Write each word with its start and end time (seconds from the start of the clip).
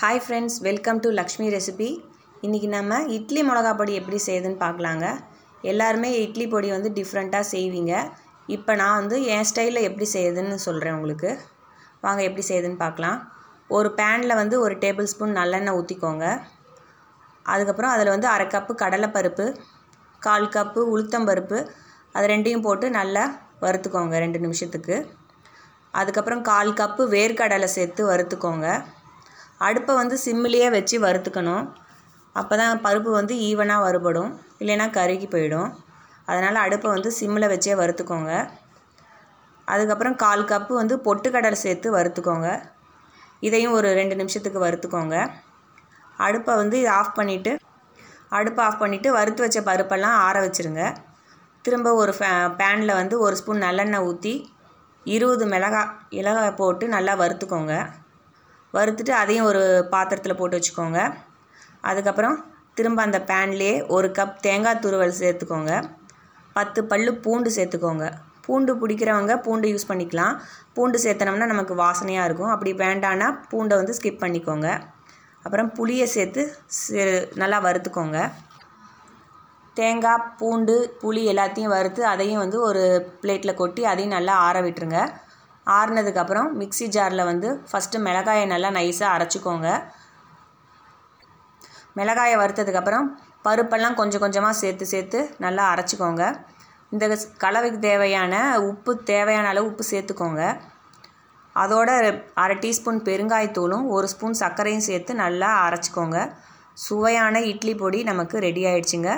Hi 0.00 0.20
friends 0.24 0.56
welcome 0.66 0.98
to 1.04 1.08
Lakshmi 1.18 1.46
recipe 1.54 1.86
இன்றைக்கி 2.46 2.68
நம்ம 2.74 2.98
இட்லி 3.14 3.40
மிளகா 3.46 3.70
பொடி 3.78 3.92
எப்படி 4.00 4.18
செய்யுதுன்னு 4.26 4.58
பார்க்கலாங்க. 4.60 5.06
எல்லாருமே 5.70 6.10
இட்லி 6.24 6.44
பொடி 6.52 6.68
வந்து 6.74 6.90
டிஃப்ரெண்ட்டாக 6.98 7.46
செய்வீங்க. 7.54 7.92
இப்போ 8.56 8.72
நான் 8.80 8.98
வந்து 9.00 9.16
என் 9.34 9.46
ஸ்டைலில் 9.50 9.86
எப்படி 9.88 10.06
செய்யுதுன்னு 10.12 10.58
சொல்கிறேன் 10.66 10.94
உங்களுக்கு. 10.98 11.30
வாங்க 12.04 12.20
எப்படி 12.28 12.44
செய்யுதுன்னு 12.48 12.78
பார்க்கலாம். 12.84 13.18
ஒரு 13.78 13.88
பேனில் 14.00 14.34
வந்து 14.42 14.58
ஒரு 14.64 14.74
டேபிள் 14.84 15.08
ஸ்பூன் 15.12 15.34
நல்லெண்ணெய் 15.40 15.78
ஊற்றிக்கோங்க 15.78 16.26
அதுக்கப்புறம் 17.54 17.94
அதில் 17.94 18.12
வந்து 18.14 18.28
அரை 18.34 18.46
கப்பு 18.54 18.76
கடலைப்பருப்பு 18.84 19.46
கால் 20.26 20.48
கப்பு 20.58 20.82
உளுத்தம்பருப்பு 20.92 21.60
அது 22.14 22.28
ரெண்டையும் 22.34 22.64
போட்டு 22.68 22.88
நல்லா 23.00 23.24
வறுத்துக்கோங்க 23.66 24.20
ரெண்டு 24.26 24.40
நிமிஷத்துக்கு. 24.44 24.98
அதுக்கப்புறம் 25.94 26.44
கால் 26.52 26.72
கப்பு 26.82 27.02
வேர்க்கடலை 27.16 27.70
சேர்த்து 27.76 28.04
வறுத்துக்கோங்க. 28.12 28.68
அடுப்பை 29.66 29.94
வந்து 29.94 30.16
சிம்மிலேயே 30.24 30.68
வச்சு 30.76 30.96
வறுத்துக்கணும். 31.06 31.66
அப்போ 32.36 32.54
தான் 32.56 32.82
பருப்பு 32.86 33.10
வந்து 33.20 33.34
ஈவனாக 33.48 33.84
வறுபடும். 33.86 34.32
இல்லைன்னா 34.60 34.86
கருகி 34.98 35.28
போயிடும். 35.34 35.70
அதனால் 36.30 36.58
அடுப்பை 36.64 36.88
வந்து 36.90 37.10
சிம்மில் 37.18 37.50
வச்சே 37.52 37.74
வறுத்துக்கோங்க. 37.80 38.32
அதுக்கப்புறம் 39.68 40.16
கால் 40.24 40.50
கப்பு 40.52 40.72
வந்து 40.72 40.96
பொட்டுக்கடலை 41.06 41.58
சேர்த்து 41.64 41.88
வறுத்துக்கோங்க. 41.98 42.48
இதையும் 43.46 43.74
ஒரு 43.78 43.88
ரெண்டு 44.00 44.14
நிமிஷத்துக்கு 44.16 44.60
வறுத்துக்கோங்க. 44.66 45.16
அடுப்பை 46.26 46.52
வந்து 46.62 46.78
ஆஃப் 46.98 47.16
பண்ணிவிட்டு 47.18 47.52
அடுப்பை 48.38 48.62
ஆஃப் 48.64 48.80
பண்ணிவிட்டு 48.82 49.10
வறுத்து 49.18 49.42
வச்ச 49.44 49.58
பருப்பெல்லாம் 49.68 50.16
ஆற 50.26 50.36
வச்சுருங்க. 50.46 50.82
திரும்ப 51.64 51.92
ஒரு 51.94 52.12
ஃபே 52.18 52.28
பேனில் 52.60 52.98
வந்து 53.00 53.14
ஒரு 53.24 53.34
ஸ்பூன் 53.36 53.64
நல்லெண்ணெய் 53.66 54.04
ஊற்றி 54.08 54.34
இருபது 55.06 55.44
மிளகாய் 55.46 55.92
மிளகாய் 56.16 56.58
போட்டு 56.60 56.84
நல்லா 56.88 57.14
வறுத்துக்கோங்க. 57.22 57.74
வறுத்துட்டு 58.76 59.12
அதையும் 59.22 59.48
ஒரு 59.50 59.62
பாத்திரத்தில் 59.92 60.38
போட்டு 60.38 60.58
வச்சுக்கோங்க. 60.58 61.00
அதுக்கப்புறம் 61.90 62.36
திரும்ப 62.78 63.00
அந்த 63.06 63.18
பேன்லேயே 63.30 63.74
ஒரு 63.96 64.08
கப் 64.18 64.34
தேங்காய் 64.46 64.82
துருவல் 64.84 65.18
சேர்த்துக்கோங்க. 65.20 65.72
பத்து 66.56 66.80
பல்லு 66.90 67.12
பூண்டு 67.24 67.50
சேர்த்துக்கோங்க. 67.56 68.06
பூண்டு 68.46 68.72
பிடிக்கிறவங்க 68.80 69.32
பூண்டு 69.46 69.66
யூஸ் 69.72 69.88
பண்ணிக்கலாம். 69.88 70.36
பூண்டு 70.74 70.98
சேர்த்தனோம்னா 71.04 71.48
நமக்கு 71.54 71.74
வாசனையாக 71.84 72.28
இருக்கும். 72.28 72.52
அப்படி 72.54 72.70
வேண்டான்னா 72.84 73.28
பூண்டை 73.50 73.74
வந்து 73.80 73.96
ஸ்கிப் 73.98 74.22
பண்ணிக்கோங்க. 74.22 74.68
அப்புறம் 75.44 75.70
புளியை 75.78 76.06
சேர்த்து 76.14 76.42
நல்லா 77.42 77.58
வறுத்துக்கோங்க. 77.66 78.18
தேங்காய் 79.80 80.24
பூண்டு 80.38 80.74
புளி 81.02 81.20
எல்லாத்தையும் 81.32 81.74
வறுத்து 81.74 82.02
அதையும் 82.12 82.42
வந்து 82.44 82.58
ஒரு 82.68 82.84
பிளேட்டில் 83.22 83.58
கொட்டி 83.60 83.82
அதையும் 83.92 84.14
நல்லா 84.16 84.34
ஆற 84.46 84.56
விட்டுருங்க. 84.66 85.00
ஆறுனதுக்கப்புறம் 85.76 86.48
மிக்சி 86.60 86.86
ஜாரில் 86.96 87.28
வந்து 87.30 87.48
ஃபஸ்ட்டு 87.70 88.02
மிளகாயை 88.06 88.44
நல்லா 88.52 88.68
நைஸாக 88.78 89.14
அரைச்சிக்கோங்க. 89.16 89.68
மிளகாயை 91.98 92.36
வறுத்ததுக்கப்புறம் 92.42 93.06
பருப்பெல்லாம் 93.46 93.98
கொஞ்சம் 94.00 94.22
கொஞ்சமாக 94.24 94.56
சேர்த்து 94.62 94.84
சேர்த்து 94.92 95.18
நல்லா 95.44 95.64
அரைச்சிக்கோங்க. 95.72 96.24
இந்த 96.94 97.04
கலவைக்கு 97.44 97.78
தேவையான 97.90 98.34
உப்பு 98.70 98.92
தேவையான 99.12 99.48
அளவு 99.52 99.68
உப்பு 99.70 99.84
சேர்த்துக்கோங்க. 99.92 100.42
அதோட 101.62 101.90
அரை 102.42 102.56
டீஸ்பூன் 102.64 103.00
பெருங்காயத்தூளும் 103.08 103.86
ஒரு 103.96 104.06
ஸ்பூன் 104.12 104.38
சர்க்கரையும் 104.42 104.86
சேர்த்து 104.88 105.12
நல்லா 105.24 105.50
அரைச்சிக்கோங்க. 105.66 106.18
சுவையான 106.86 107.40
இட்லி 107.52 107.74
பொடி 107.82 108.00
நமக்கு 108.10 108.38
ரெடி 108.46 108.62
ஆயிடுச்சுங்க. 108.70 109.10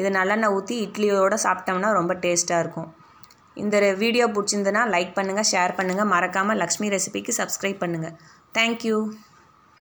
இது 0.00 0.08
நல்லெண்ணெய் 0.18 0.54
ஊற்றி 0.56 0.76
இட்லியோடு 0.86 1.36
சாப்பிட்டோம்னா 1.46 1.90
ரொம்ப 1.98 2.14
டேஸ்ட்டாக 2.24 2.62
இருக்கும். 2.64 2.88
இந்த 3.56 3.76
வீடியோ 3.98 4.26
பிடிச்சிருந்துன்னா 4.28 4.82
லைக் 4.88 5.12
பண்ணுங்கள் 5.14 5.48
ஷேர் 5.52 5.76
பண்ணுங்கள் 5.78 6.10
மறக்காமல் 6.10 6.58
லக்ஷ்மி 6.58 6.88
ரெசிபிக்கு 6.88 7.32
சப்ஸ்கிரைப் 7.32 7.80
பண்ணுங்கள் 7.80 8.14
தேங்க்யூ 8.54 8.96